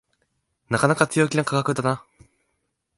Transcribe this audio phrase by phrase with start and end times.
[0.71, 2.03] なかなか強気な価格だな